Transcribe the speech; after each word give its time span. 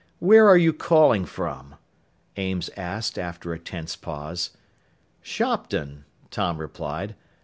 "Where 0.17 0.47
are 0.47 0.57
you 0.57 0.73
calling 0.73 1.25
from?" 1.25 1.75
Ames 2.35 2.71
asked 2.75 3.19
after 3.19 3.53
a 3.53 3.59
tense 3.59 3.95
pause. 3.95 4.49
"Shopton," 5.21 6.05
Tom 6.31 6.57
replied. 6.57 7.13